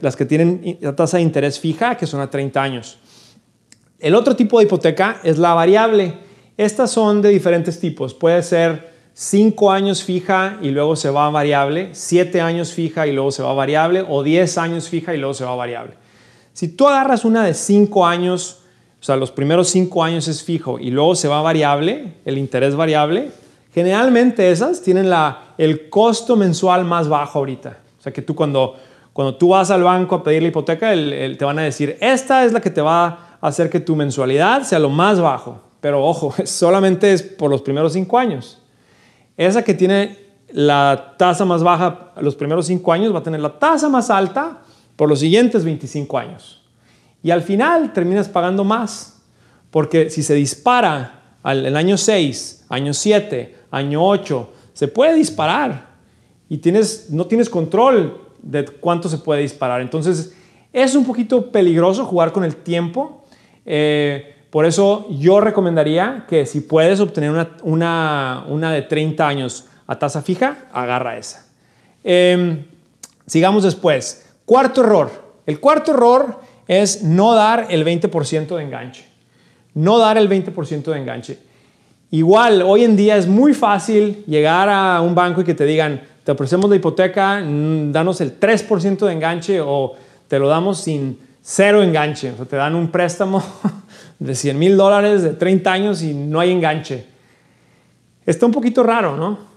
las 0.00 0.16
que 0.16 0.24
tienen 0.24 0.78
la 0.80 0.96
tasa 0.96 1.18
de 1.18 1.22
interés 1.22 1.60
fija, 1.60 1.96
que 1.96 2.08
son 2.08 2.20
a 2.22 2.28
30 2.28 2.60
años. 2.60 2.98
El 4.00 4.16
otro 4.16 4.34
tipo 4.34 4.58
de 4.58 4.64
hipoteca 4.64 5.20
es 5.22 5.38
la 5.38 5.54
variable. 5.54 6.18
Estas 6.56 6.90
son 6.90 7.22
de 7.22 7.28
diferentes 7.28 7.78
tipos. 7.78 8.14
Puede 8.14 8.42
ser 8.42 8.94
5 9.20 9.72
años 9.72 10.04
fija 10.04 10.58
y 10.62 10.70
luego 10.70 10.94
se 10.94 11.10
va 11.10 11.26
a 11.26 11.30
variable, 11.30 11.88
7 11.90 12.40
años 12.40 12.72
fija 12.72 13.08
y 13.08 13.12
luego 13.12 13.32
se 13.32 13.42
va 13.42 13.50
a 13.50 13.54
variable, 13.54 14.04
o 14.08 14.22
10 14.22 14.58
años 14.58 14.88
fija 14.88 15.12
y 15.12 15.18
luego 15.18 15.34
se 15.34 15.44
va 15.44 15.54
a 15.54 15.56
variable. 15.56 15.94
Si 16.52 16.68
tú 16.68 16.86
agarras 16.86 17.24
una 17.24 17.42
de 17.42 17.52
5 17.52 18.06
años, 18.06 18.60
o 19.00 19.02
sea, 19.02 19.16
los 19.16 19.32
primeros 19.32 19.70
5 19.70 20.04
años 20.04 20.28
es 20.28 20.44
fijo 20.44 20.78
y 20.78 20.92
luego 20.92 21.16
se 21.16 21.26
va 21.26 21.40
a 21.40 21.42
variable, 21.42 22.12
el 22.24 22.38
interés 22.38 22.76
variable, 22.76 23.32
generalmente 23.74 24.52
esas 24.52 24.82
tienen 24.82 25.10
la, 25.10 25.54
el 25.58 25.88
costo 25.88 26.36
mensual 26.36 26.84
más 26.84 27.08
bajo 27.08 27.40
ahorita. 27.40 27.76
O 27.98 28.00
sea, 28.00 28.12
que 28.12 28.22
tú 28.22 28.36
cuando, 28.36 28.76
cuando 29.12 29.34
tú 29.34 29.48
vas 29.48 29.72
al 29.72 29.82
banco 29.82 30.14
a 30.14 30.22
pedir 30.22 30.42
la 30.42 30.48
hipoteca, 30.50 30.92
te 30.92 31.44
van 31.44 31.58
a 31.58 31.62
decir, 31.62 31.98
esta 32.00 32.44
es 32.44 32.52
la 32.52 32.60
que 32.60 32.70
te 32.70 32.82
va 32.82 33.06
a 33.40 33.48
hacer 33.48 33.68
que 33.68 33.80
tu 33.80 33.96
mensualidad 33.96 34.62
sea 34.62 34.78
lo 34.78 34.90
más 34.90 35.20
bajo. 35.20 35.60
Pero 35.80 36.06
ojo, 36.06 36.32
solamente 36.44 37.12
es 37.12 37.24
por 37.24 37.50
los 37.50 37.62
primeros 37.62 37.94
5 37.94 38.16
años. 38.16 38.62
Esa 39.38 39.62
que 39.62 39.72
tiene 39.72 40.18
la 40.50 41.14
tasa 41.16 41.44
más 41.44 41.62
baja 41.62 42.12
los 42.20 42.34
primeros 42.34 42.66
cinco 42.66 42.92
años 42.92 43.14
va 43.14 43.20
a 43.20 43.22
tener 43.22 43.40
la 43.40 43.58
tasa 43.58 43.88
más 43.88 44.10
alta 44.10 44.62
por 44.96 45.08
los 45.08 45.20
siguientes 45.20 45.64
25 45.64 46.18
años. 46.18 46.62
Y 47.22 47.30
al 47.30 47.42
final 47.42 47.92
terminas 47.92 48.28
pagando 48.28 48.64
más, 48.64 49.22
porque 49.70 50.10
si 50.10 50.24
se 50.24 50.34
dispara 50.34 51.36
al 51.42 51.64
el 51.64 51.76
año 51.76 51.96
6, 51.96 52.66
año 52.68 52.92
7, 52.92 53.56
año 53.70 54.04
8, 54.04 54.52
se 54.72 54.88
puede 54.88 55.14
disparar 55.14 55.86
y 56.48 56.58
tienes, 56.58 57.10
no 57.10 57.26
tienes 57.26 57.48
control 57.48 58.20
de 58.42 58.64
cuánto 58.64 59.08
se 59.08 59.18
puede 59.18 59.42
disparar. 59.42 59.80
Entonces 59.80 60.34
es 60.72 60.96
un 60.96 61.04
poquito 61.04 61.52
peligroso 61.52 62.04
jugar 62.04 62.32
con 62.32 62.42
el 62.42 62.56
tiempo. 62.56 63.24
Eh, 63.64 64.34
por 64.50 64.64
eso 64.64 65.06
yo 65.10 65.40
recomendaría 65.40 66.24
que 66.28 66.46
si 66.46 66.60
puedes 66.60 67.00
obtener 67.00 67.48
una, 67.62 68.44
de 68.72 68.82
30 68.82 69.26
años 69.26 69.66
a 69.86 69.98
tasa 69.98 70.22
fija, 70.22 70.66
agarra 70.72 71.18
esa. 71.18 71.46
Em, 72.02 72.64
sigamos 73.26 73.64
después. 73.64 74.26
Cuarto 74.44 74.82
error. 74.82 75.10
El 75.44 75.60
cuarto 75.60 75.92
error 75.92 76.40
es 76.66 77.02
no 77.02 77.34
dar 77.34 77.66
el 77.70 77.84
20% 77.84 78.56
de 78.56 78.62
enganche. 78.62 79.06
No 79.74 79.98
dar 79.98 80.16
el 80.16 80.28
20% 80.28 80.92
de 80.92 80.98
enganche. 80.98 81.38
Igual, 82.10 82.62
hoy 82.62 82.84
en 82.84 82.96
día 82.96 83.16
es 83.18 83.26
muy 83.26 83.52
fácil 83.52 84.24
llegar 84.26 84.70
a 84.70 85.02
un 85.02 85.14
banco 85.14 85.42
y 85.42 85.44
que 85.44 85.54
te 85.54 85.64
digan, 85.64 86.00
te 86.24 86.32
ofrecemos 86.32 86.70
la 86.70 86.76
hipoteca, 86.76 87.40
mm, 87.40 87.92
danos 87.92 88.22
el 88.22 88.38
3% 88.38 89.06
de 89.06 89.12
enganche 89.12 89.60
o 89.60 89.94
te 90.26 90.38
lo 90.38 90.48
damos 90.48 90.80
sin 90.80 91.18
cero 91.42 91.82
enganche. 91.82 92.30
O 92.32 92.36
sea, 92.36 92.46
te 92.46 92.56
dan 92.56 92.74
un 92.74 92.90
préstamo 92.90 93.42
de 94.18 94.34
100 94.34 94.58
mil 94.58 94.76
dólares 94.76 95.22
de 95.22 95.34
30 95.34 95.72
años 95.72 96.02
y 96.02 96.14
no 96.14 96.40
hay 96.40 96.50
enganche. 96.50 97.06
Está 98.26 98.46
un 98.46 98.52
poquito 98.52 98.82
raro, 98.82 99.16
¿no? 99.16 99.48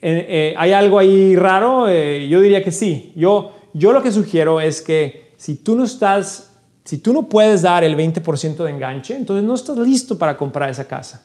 Eh, 0.00 0.26
eh, 0.28 0.54
¿Hay 0.56 0.72
algo 0.72 0.98
ahí 0.98 1.36
raro? 1.36 1.88
Eh, 1.88 2.28
yo 2.28 2.40
diría 2.40 2.62
que 2.62 2.72
sí. 2.72 3.12
Yo, 3.16 3.52
yo 3.72 3.92
lo 3.92 4.02
que 4.02 4.12
sugiero 4.12 4.60
es 4.60 4.80
que 4.80 5.32
si 5.36 5.56
tú 5.56 5.76
no 5.76 5.84
estás, 5.84 6.52
si 6.84 6.98
tú 6.98 7.12
no 7.12 7.28
puedes 7.28 7.62
dar 7.62 7.84
el 7.84 7.96
20% 7.96 8.56
de 8.56 8.70
enganche, 8.70 9.16
entonces 9.16 9.44
no 9.44 9.54
estás 9.54 9.76
listo 9.78 10.18
para 10.18 10.36
comprar 10.36 10.70
esa 10.70 10.86
casa. 10.86 11.24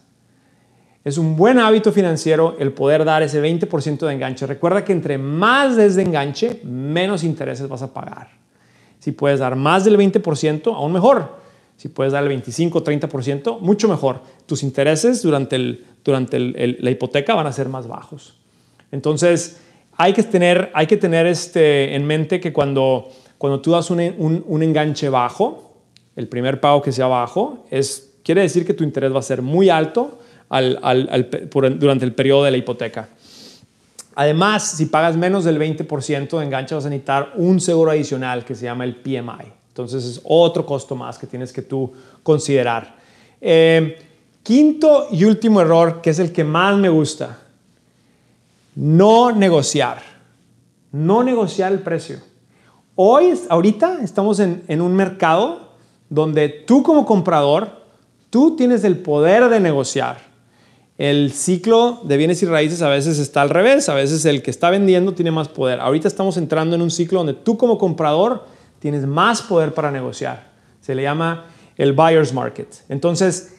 Es 1.03 1.17
un 1.17 1.35
buen 1.35 1.59
hábito 1.59 1.91
financiero 1.91 2.55
el 2.59 2.71
poder 2.71 3.03
dar 3.03 3.23
ese 3.23 3.41
20% 3.41 4.05
de 4.05 4.13
enganche. 4.13 4.47
Recuerda 4.47 4.85
que 4.85 4.93
entre 4.93 5.17
más 5.17 5.75
des 5.75 5.95
de 5.95 6.03
enganche, 6.03 6.61
menos 6.63 7.23
intereses 7.23 7.67
vas 7.67 7.81
a 7.81 7.93
pagar. 7.93 8.29
Si 8.99 9.11
puedes 9.11 9.39
dar 9.39 9.57
más 9.57 9.83
del 9.83 9.97
20%, 9.97 10.73
aún 10.73 10.93
mejor. 10.93 11.42
Si 11.77 11.89
puedes 11.89 12.13
dar 12.13 12.23
el 12.23 12.29
25 12.29 12.77
o 12.77 12.83
30%, 12.83 13.59
mucho 13.59 13.87
mejor. 13.87 14.21
Tus 14.45 14.63
intereses 14.63 15.21
durante, 15.21 15.57
la 15.57 16.91
hipoteca 16.91 17.35
van 17.35 17.47
a 17.47 17.51
ser 17.51 17.69
más 17.69 17.87
bajos. 17.87 18.35
Entonces, 18.91 19.59
hay 19.97 20.13
que 20.13 20.23
tener, 20.23 20.71
hay 20.73 20.87
este, 20.89 21.95
en 21.95 22.05
mente 22.05 22.39
que 22.39 22.53
cuando, 22.53 23.09
cuando 23.37 23.59
tú 23.59 23.71
das 23.71 23.89
un, 23.91 23.99
enganche 24.61 25.09
bajo, 25.09 25.73
el 26.15 26.27
primer 26.27 26.61
pago 26.61 26.81
que 26.81 26.91
sea 26.91 27.07
bajo, 27.07 27.65
es, 27.69 28.11
quiere 28.23 28.41
decir 28.41 28.65
que 28.65 28.73
tu 28.73 28.83
interés 28.83 29.13
va 29.13 29.19
a 29.19 29.23
ser 29.23 29.41
muy 29.41 29.69
alto 29.69 30.19
al, 30.49 30.79
al, 30.83 31.29
durante 31.79 32.05
el 32.05 32.13
periodo 32.13 32.43
de 32.43 32.51
la 32.51 32.57
hipoteca. 32.57 33.09
Además, 34.15 34.71
si 34.77 34.85
pagas 34.85 35.17
menos 35.17 35.43
del 35.43 35.59
20% 35.59 36.37
de 36.37 36.45
enganche, 36.45 36.75
vas 36.75 36.85
a 36.85 36.89
necesitar 36.89 37.33
un 37.35 37.59
seguro 37.59 37.91
adicional 37.91 38.45
que 38.45 38.53
se 38.53 38.65
llama 38.65 38.83
el 38.83 38.95
PMI. 38.95 39.62
Entonces 39.73 40.05
es 40.05 40.21
otro 40.23 40.67
costo 40.67 40.95
más 40.95 41.17
que 41.17 41.25
tienes 41.25 41.51
que 41.51 41.63
tú 41.63 41.91
considerar. 42.21 42.95
Eh, 43.41 43.97
quinto 44.43 45.07
y 45.09 45.23
último 45.23 45.61
error, 45.61 45.99
que 45.99 46.11
es 46.11 46.19
el 46.19 46.31
que 46.31 46.43
más 46.43 46.77
me 46.77 46.89
gusta, 46.89 47.39
no 48.75 49.31
negociar. 49.31 50.03
No 50.91 51.23
negociar 51.23 51.71
el 51.71 51.79
precio. 51.79 52.19
Hoy, 52.93 53.33
ahorita, 53.49 54.03
estamos 54.03 54.39
en, 54.39 54.63
en 54.67 54.79
un 54.79 54.95
mercado 54.95 55.69
donde 56.07 56.49
tú 56.49 56.83
como 56.83 57.03
comprador, 57.07 57.81
tú 58.29 58.55
tienes 58.55 58.83
el 58.83 58.99
poder 58.99 59.49
de 59.49 59.59
negociar. 59.59 60.19
El 60.99 61.31
ciclo 61.33 62.01
de 62.03 62.17
bienes 62.17 62.43
y 62.43 62.45
raíces 62.45 62.83
a 62.83 62.89
veces 62.89 63.17
está 63.17 63.41
al 63.41 63.49
revés, 63.49 63.89
a 63.89 63.95
veces 63.95 64.23
el 64.25 64.43
que 64.43 64.51
está 64.51 64.69
vendiendo 64.69 65.15
tiene 65.15 65.31
más 65.31 65.47
poder. 65.47 65.79
Ahorita 65.79 66.07
estamos 66.07 66.37
entrando 66.37 66.75
en 66.75 66.83
un 66.83 66.91
ciclo 66.91 67.17
donde 67.17 67.33
tú 67.33 67.57
como 67.57 67.79
comprador 67.79 68.52
tienes 68.83 69.07
más 69.07 69.41
poder 69.41 69.73
para 69.73 69.91
negociar. 69.91 70.43
Se 70.81 70.93
le 70.93 71.03
llama 71.03 71.45
el 71.77 71.93
buyer's 71.93 72.33
market. 72.33 72.67
Entonces, 72.89 73.55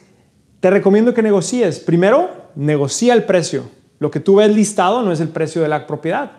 te 0.59 0.69
recomiendo 0.69 1.15
que 1.15 1.23
negocies. 1.23 1.79
Primero, 1.79 2.29
negocia 2.53 3.11
el 3.15 3.23
precio. 3.23 3.63
Lo 3.97 4.11
que 4.11 4.19
tú 4.19 4.35
ves 4.35 4.55
listado 4.55 5.01
no 5.01 5.11
es 5.11 5.19
el 5.21 5.29
precio 5.29 5.63
de 5.63 5.67
la 5.67 5.87
propiedad. 5.87 6.31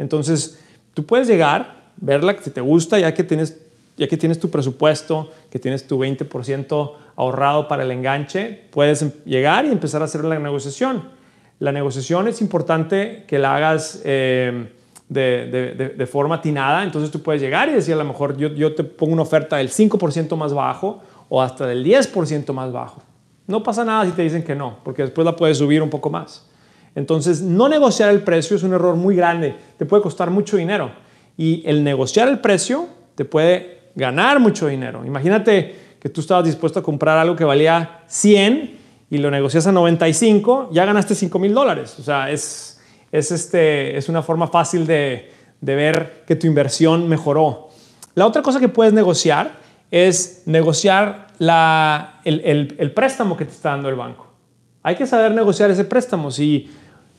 Entonces, 0.00 0.58
tú 0.92 1.06
puedes 1.06 1.28
llegar, 1.28 1.92
verla 1.98 2.36
si 2.42 2.50
te 2.50 2.60
gusta, 2.60 2.98
ya 2.98 3.14
que 3.14 3.22
tienes, 3.22 3.58
ya 3.96 4.08
que 4.08 4.16
tienes 4.16 4.40
tu 4.40 4.50
presupuesto, 4.50 5.30
que 5.48 5.60
tienes 5.60 5.86
tu 5.86 5.96
20% 6.00 6.94
ahorrado 7.14 7.68
para 7.68 7.84
el 7.84 7.92
enganche, 7.92 8.64
puedes 8.72 9.24
llegar 9.24 9.66
y 9.66 9.68
empezar 9.68 10.02
a 10.02 10.06
hacer 10.06 10.24
la 10.24 10.36
negociación. 10.40 11.10
La 11.60 11.70
negociación 11.70 12.26
es 12.26 12.40
importante 12.40 13.22
que 13.28 13.38
la 13.38 13.54
hagas. 13.54 14.02
Eh, 14.04 14.66
de, 15.08 16.08
forma 16.10 16.36
atinada, 16.36 16.82
entonces 16.82 17.10
tú 17.10 17.22
puedes 17.22 17.40
llegar 17.40 17.68
y 17.68 17.72
decir 17.72 17.94
a 17.94 17.98
lo 17.98 18.04
mejor 18.04 18.36
yo, 18.36 18.48
yo 18.48 18.74
te 18.74 18.84
pongo 18.84 19.12
una 19.12 19.22
oferta 19.22 19.56
del 19.56 19.68
5% 19.70 20.36
más 20.36 20.54
bajo 20.54 21.02
o 21.28 21.42
hasta 21.42 21.66
del 21.66 21.84
10% 21.84 22.52
más 22.52 22.72
bajo. 22.72 23.02
No 23.46 23.62
pasa 23.62 23.84
nada 23.84 24.04
si 24.04 24.12
te 24.12 24.22
dicen 24.22 24.42
que 24.42 24.54
no, 24.54 24.78
porque 24.84 25.02
después 25.02 25.24
la 25.24 25.36
puedes 25.36 25.58
subir 25.58 25.82
un 25.82 25.90
poco 25.90 26.10
más. 26.10 26.46
Entonces, 26.94 27.40
no 27.40 27.68
negociar 27.68 28.10
el 28.10 28.22
precio 28.22 28.56
es 28.56 28.62
un 28.62 28.74
error 28.74 28.96
muy 28.96 29.16
grande, 29.16 29.56
te 29.78 29.86
puede 29.86 30.02
costar 30.02 30.30
mucho 30.30 30.56
dinero. 30.56 30.90
Y 31.36 31.62
el 31.66 31.82
negociar 31.82 32.28
el 32.28 32.40
precio 32.40 32.86
te 33.14 33.24
puede 33.24 33.90
ganar 33.94 34.40
mucho 34.40 34.68
dinero. 34.68 35.04
Imagínate 35.04 35.74
que 35.98 36.08
tú 36.08 36.20
estabas 36.20 36.44
dispuesto 36.44 36.80
a 36.80 36.82
comprar 36.82 37.18
algo 37.18 37.36
que 37.36 37.44
valía 37.44 38.02
100 38.06 38.78
y 39.10 39.18
lo 39.18 39.30
negocias 39.30 39.66
a 39.66 39.72
95, 39.72 40.70
ya 40.72 40.84
ganaste 40.84 41.14
5 41.14 41.38
mil 41.38 41.54
dólares. 41.54 41.96
O 41.98 42.02
sea, 42.02 42.30
es, 42.30 42.71
es, 43.12 43.30
este, 43.30 43.96
es 43.96 44.08
una 44.08 44.22
forma 44.22 44.48
fácil 44.48 44.86
de, 44.86 45.30
ver 45.60 46.24
que 46.26 46.34
tu 46.34 46.46
inversión 46.46 47.08
mejoró. 47.08 47.68
La 48.14 48.26
otra 48.26 48.42
cosa 48.42 48.58
que 48.58 48.68
puedes 48.68 48.92
negociar 48.92 49.60
es 49.90 50.42
negociar 50.46 51.28
el, 52.24 52.92
préstamo 52.94 53.36
que 53.36 53.44
te 53.44 53.52
está 53.52 53.70
dando 53.70 53.90
el 53.90 53.94
banco. 53.94 54.26
Hay 54.82 54.96
que 54.96 55.06
saber 55.06 55.32
negociar 55.32 55.70
ese 55.70 55.84
préstamo. 55.84 56.30
Si, 56.30 56.70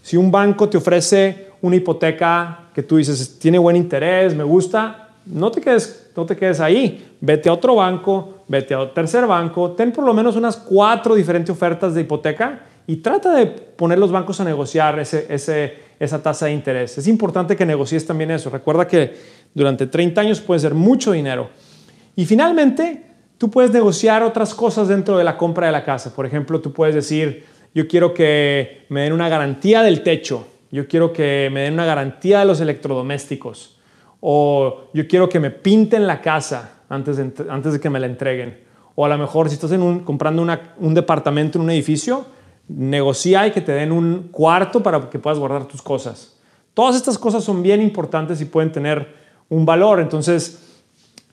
si 0.01 0.17
un 0.17 0.31
banco 0.31 0.67
te 0.67 0.77
ofrece 0.77 1.51
una 1.61 1.75
hipoteca 1.77 2.65
que 2.73 2.83
tú 2.83 2.97
dices 2.97 3.37
tiene 3.39 3.59
buen 3.59 3.75
interés, 3.75 4.35
me 4.35 4.43
gusta, 4.43 5.09
no 5.25 5.51
te 5.51 5.61
quedes, 5.61 6.11
no 6.15 6.25
te 6.25 6.35
quedes 6.35 6.59
ahí. 6.59 7.15
Vete 7.21 7.47
a 7.47 7.53
otro 7.53 7.75
banco, 7.75 8.43
vete 8.47 8.73
a 8.73 8.81
otro 8.81 8.93
tercer 8.93 9.25
banco, 9.27 9.71
ten 9.71 9.91
por 9.91 10.03
lo 10.03 10.13
menos 10.13 10.35
unas 10.35 10.57
cuatro 10.57 11.15
diferentes 11.15 11.51
ofertas 11.51 11.93
de 11.93 12.01
hipoteca 12.01 12.63
y 12.85 12.97
trata 12.97 13.33
de 13.33 13.45
poner 13.47 13.97
los 13.97 14.11
bancos 14.11 14.39
a 14.41 14.43
negociar 14.43 14.99
ese, 14.99 15.25
ese, 15.29 15.75
esa 15.99 16.21
tasa 16.21 16.47
de 16.47 16.53
interés. 16.53 16.97
Es 16.97 17.07
importante 17.07 17.55
que 17.55 17.65
negocies 17.65 18.05
también 18.05 18.31
eso. 18.31 18.49
Recuerda 18.49 18.87
que 18.87 19.15
durante 19.53 19.87
30 19.87 20.19
años 20.19 20.41
puede 20.41 20.59
ser 20.59 20.73
mucho 20.73 21.13
dinero. 21.13 21.49
Y 22.15 22.25
finalmente, 22.25 23.03
tú 23.37 23.49
puedes 23.49 23.71
negociar 23.71 24.23
otras 24.23 24.53
cosas 24.53 24.87
dentro 24.87 25.17
de 25.17 25.23
la 25.23 25.37
compra 25.37 25.67
de 25.67 25.71
la 25.71 25.85
casa. 25.85 26.13
Por 26.13 26.25
ejemplo, 26.25 26.59
tú 26.59 26.73
puedes 26.73 26.93
decir, 26.93 27.45
yo 27.73 27.87
quiero 27.87 28.13
que 28.13 28.85
me 28.89 29.01
den 29.01 29.13
una 29.13 29.29
garantía 29.29 29.81
del 29.81 30.03
techo, 30.03 30.47
yo 30.71 30.87
quiero 30.87 31.13
que 31.13 31.49
me 31.51 31.61
den 31.61 31.73
una 31.73 31.85
garantía 31.85 32.39
de 32.39 32.45
los 32.45 32.59
electrodomésticos, 32.61 33.77
O 34.21 34.89
yo 34.93 35.07
quiero 35.07 35.27
que 35.27 35.39
me 35.39 35.51
pinten 35.51 36.07
la 36.07 36.21
casa 36.21 36.79
antes 36.89 37.17
de, 37.17 37.31
antes 37.49 37.73
de 37.73 37.79
que 37.79 37.89
me 37.89 37.99
la 37.99 38.07
entreguen. 38.07 38.59
O 38.95 39.05
a 39.05 39.09
lo 39.09 39.17
mejor 39.17 39.49
si 39.49 39.55
estás 39.55 39.71
comprando 40.05 40.45
un 40.77 40.93
departamento 40.93 41.57
en 41.57 41.63
un 41.63 41.71
edificio, 41.71 42.25
negocia 42.67 43.47
y 43.47 43.51
que 43.51 43.61
te 43.61 43.71
den 43.71 43.91
un 43.91 44.29
cuarto 44.31 44.81
para 44.81 45.09
que 45.09 45.19
puedas 45.19 45.39
guardar 45.39 45.65
tus 45.65 45.81
cosas. 45.81 46.35
Todas 46.73 46.95
estas 46.95 47.17
cosas 47.17 47.43
son 47.43 47.61
bien 47.61 47.81
importantes 47.81 48.41
y 48.41 48.45
pueden 48.45 48.71
tener 48.71 49.13
un 49.49 49.65
valor. 49.65 49.99
Entonces, 49.99 50.59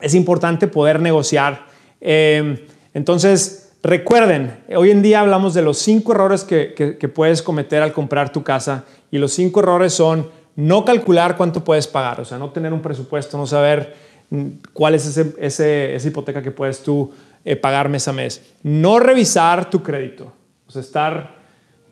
es 0.00 0.14
importante 0.14 0.66
poder 0.66 1.00
negociar. 1.00 1.66
Eh, 2.00 2.66
entonces, 2.94 3.72
recuerden, 3.82 4.62
hoy 4.74 4.90
en 4.90 5.02
día 5.02 5.20
hablamos 5.20 5.54
de 5.54 5.62
los 5.62 5.78
cinco 5.78 6.12
errores 6.12 6.44
que, 6.44 7.12
puedes 7.14 7.42
cometer 7.42 7.82
al 7.82 7.92
comprar 7.92 8.32
tu 8.32 8.42
casa 8.42 8.84
y 9.10 9.18
los 9.18 9.32
cinco 9.32 9.60
errores 9.60 9.94
son 9.94 10.28
no 10.56 10.84
calcular 10.84 11.36
cuánto 11.36 11.62
puedes 11.64 11.86
pagar, 11.86 12.20
o 12.20 12.24
sea, 12.24 12.36
no 12.36 12.50
tener 12.50 12.72
un 12.72 12.82
presupuesto, 12.82 13.38
no 13.38 13.46
saber 13.46 13.94
mm, 14.30 14.46
cuál 14.72 14.94
es 14.94 15.06
ese, 15.06 15.94
esa 15.94 16.08
hipoteca 16.08 16.42
que 16.42 16.50
puedes 16.50 16.82
tú 16.82 17.10
eh, 17.44 17.56
pagar 17.56 17.88
mes 17.88 18.08
a 18.08 18.12
mes, 18.12 18.42
no 18.62 18.98
revisar 18.98 19.70
tu 19.70 19.82
crédito, 19.82 20.32
sea, 20.70 20.82
estar, 20.82 21.36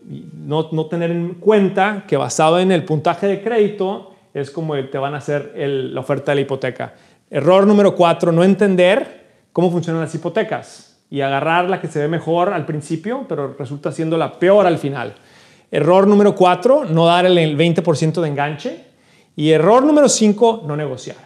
no, 0.04 0.68
no 0.72 0.86
tener 0.86 1.10
en 1.10 1.34
cuenta 1.34 2.04
que 2.06 2.16
basado 2.16 2.58
en 2.58 2.72
el 2.72 2.84
puntaje 2.84 3.26
de 3.26 3.42
crédito 3.42 4.14
es 4.34 4.50
como 4.50 4.74
te 4.74 4.98
van 4.98 5.14
a 5.14 5.18
hacer 5.18 5.52
la 5.56 6.00
oferta 6.00 6.32
de 6.32 6.36
la 6.36 6.40
hipoteca. 6.42 6.94
Error 7.30 7.66
número 7.66 7.94
cuatro, 7.94 8.32
no 8.32 8.44
entender 8.44 9.26
cómo 9.52 9.70
funcionan 9.70 10.02
las 10.02 10.14
hipotecas 10.14 10.98
y 11.10 11.20
agarrar 11.20 11.68
la 11.68 11.80
que 11.80 11.88
se 11.88 11.98
ve 12.00 12.08
mejor 12.08 12.52
al 12.52 12.66
principio, 12.66 13.24
pero 13.28 13.54
resulta 13.58 13.92
siendo 13.92 14.16
la 14.16 14.38
peor 14.38 14.66
al 14.66 14.78
final. 14.78 15.14
Error 15.70 16.06
número 16.06 16.34
cuatro, 16.34 16.84
no 16.84 17.06
dar 17.06 17.26
el 17.26 17.58
20% 17.58 18.20
de 18.20 18.28
enganche. 18.28 18.84
Y 19.36 19.50
error 19.50 19.84
número 19.84 20.08
cinco, 20.08 20.64
no 20.66 20.76
negociar. 20.76 21.16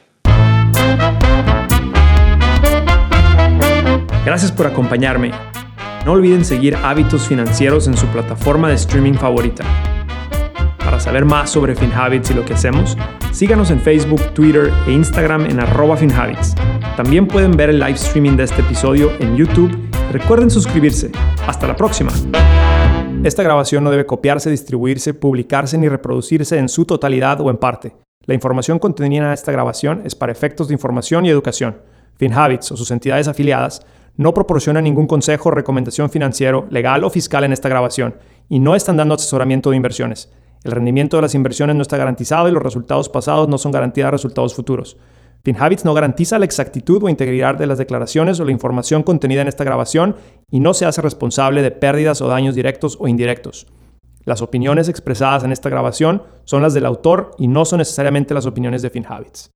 Gracias 4.24 4.52
por 4.52 4.66
acompañarme. 4.66 5.51
No 6.04 6.12
olviden 6.12 6.44
seguir 6.44 6.74
Hábitos 6.74 7.28
Financieros 7.28 7.86
en 7.86 7.96
su 7.96 8.08
plataforma 8.08 8.68
de 8.68 8.74
streaming 8.74 9.12
favorita. 9.12 9.64
Para 10.78 10.98
saber 10.98 11.24
más 11.24 11.50
sobre 11.50 11.76
FinHabits 11.76 12.32
y 12.32 12.34
lo 12.34 12.44
que 12.44 12.54
hacemos, 12.54 12.98
síganos 13.30 13.70
en 13.70 13.80
Facebook, 13.80 14.20
Twitter 14.34 14.72
e 14.88 14.92
Instagram 14.92 15.46
en 15.46 15.60
arroba 15.60 15.96
FinHabits. 15.96 16.56
También 16.96 17.28
pueden 17.28 17.52
ver 17.52 17.70
el 17.70 17.78
live 17.78 17.92
streaming 17.92 18.36
de 18.36 18.42
este 18.42 18.62
episodio 18.62 19.12
en 19.20 19.36
YouTube. 19.36 19.70
Recuerden 20.10 20.50
suscribirse. 20.50 21.12
Hasta 21.46 21.68
la 21.68 21.76
próxima. 21.76 22.10
Esta 23.22 23.44
grabación 23.44 23.84
no 23.84 23.92
debe 23.92 24.04
copiarse, 24.04 24.50
distribuirse, 24.50 25.14
publicarse 25.14 25.78
ni 25.78 25.88
reproducirse 25.88 26.58
en 26.58 26.68
su 26.68 26.84
totalidad 26.84 27.40
o 27.40 27.48
en 27.48 27.58
parte. 27.58 27.94
La 28.26 28.34
información 28.34 28.80
contenida 28.80 29.26
en 29.26 29.32
esta 29.32 29.52
grabación 29.52 30.02
es 30.04 30.16
para 30.16 30.32
efectos 30.32 30.66
de 30.66 30.74
información 30.74 31.26
y 31.26 31.30
educación. 31.30 31.76
FinHabits 32.16 32.72
o 32.72 32.76
sus 32.76 32.90
entidades 32.90 33.28
afiliadas 33.28 33.82
no 34.16 34.34
proporcionan 34.34 34.84
ningún 34.84 35.06
consejo 35.06 35.48
o 35.48 35.52
recomendación 35.52 36.10
financiero, 36.10 36.66
legal 36.70 37.04
o 37.04 37.10
fiscal 37.10 37.44
en 37.44 37.52
esta 37.52 37.68
grabación 37.68 38.16
y 38.48 38.60
no 38.60 38.74
están 38.74 38.96
dando 38.96 39.14
asesoramiento 39.14 39.70
de 39.70 39.76
inversiones. 39.76 40.30
El 40.64 40.72
rendimiento 40.72 41.16
de 41.16 41.22
las 41.22 41.34
inversiones 41.34 41.76
no 41.76 41.82
está 41.82 41.96
garantizado 41.96 42.48
y 42.48 42.52
los 42.52 42.62
resultados 42.62 43.08
pasados 43.08 43.48
no 43.48 43.58
son 43.58 43.72
garantía 43.72 44.06
de 44.06 44.12
resultados 44.12 44.54
futuros. 44.54 44.96
FinHabits 45.44 45.84
no 45.84 45.92
garantiza 45.92 46.38
la 46.38 46.44
exactitud 46.44 47.02
o 47.02 47.08
integridad 47.08 47.56
de 47.56 47.66
las 47.66 47.78
declaraciones 47.78 48.38
o 48.38 48.44
la 48.44 48.52
información 48.52 49.02
contenida 49.02 49.42
en 49.42 49.48
esta 49.48 49.64
grabación 49.64 50.14
y 50.50 50.60
no 50.60 50.72
se 50.72 50.86
hace 50.86 51.02
responsable 51.02 51.62
de 51.62 51.72
pérdidas 51.72 52.20
o 52.22 52.28
daños 52.28 52.54
directos 52.54 52.96
o 53.00 53.08
indirectos. 53.08 53.66
Las 54.24 54.40
opiniones 54.40 54.88
expresadas 54.88 55.42
en 55.42 55.50
esta 55.50 55.68
grabación 55.68 56.22
son 56.44 56.62
las 56.62 56.74
del 56.74 56.86
autor 56.86 57.32
y 57.38 57.48
no 57.48 57.64
son 57.64 57.78
necesariamente 57.78 58.34
las 58.34 58.46
opiniones 58.46 58.82
de 58.82 58.90
FinHabits. 58.90 59.50